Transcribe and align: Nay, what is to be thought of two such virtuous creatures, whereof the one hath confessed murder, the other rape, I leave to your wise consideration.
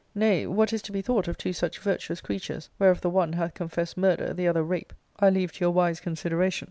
Nay, 0.15 0.47
what 0.47 0.73
is 0.73 0.81
to 0.81 0.91
be 0.91 1.03
thought 1.03 1.27
of 1.27 1.37
two 1.37 1.53
such 1.53 1.77
virtuous 1.77 2.21
creatures, 2.21 2.71
whereof 2.79 3.01
the 3.01 3.09
one 3.11 3.33
hath 3.33 3.53
confessed 3.53 3.95
murder, 3.97 4.33
the 4.33 4.47
other 4.47 4.63
rape, 4.63 4.93
I 5.19 5.29
leave 5.29 5.51
to 5.51 5.59
your 5.61 5.69
wise 5.73 5.99
consideration. 5.99 6.59